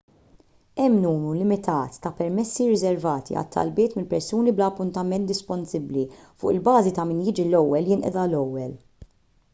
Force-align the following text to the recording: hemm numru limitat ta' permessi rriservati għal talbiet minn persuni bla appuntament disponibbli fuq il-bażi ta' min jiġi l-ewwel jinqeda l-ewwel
hemm 0.81 0.95
numru 1.01 1.33
limitat 1.39 1.99
ta' 2.05 2.11
permessi 2.21 2.65
rriservati 2.69 3.37
għal 3.41 3.51
talbiet 3.57 3.93
minn 3.99 4.09
persuni 4.15 4.55
bla 4.61 4.71
appuntament 4.73 5.29
disponibbli 5.33 6.07
fuq 6.23 6.57
il-bażi 6.57 6.97
ta' 6.99 7.09
min 7.11 7.23
jiġi 7.29 7.47
l-ewwel 7.49 7.93
jinqeda 7.95 8.27
l-ewwel 8.33 8.77